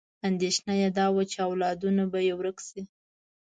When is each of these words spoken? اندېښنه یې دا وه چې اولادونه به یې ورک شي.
اندېښنه 0.29 0.73
یې 0.81 0.89
دا 0.97 1.05
وه 1.13 1.23
چې 1.31 1.37
اولادونه 1.47 2.03
به 2.11 2.19
یې 2.27 2.33
ورک 2.39 2.57
شي. 2.67 2.81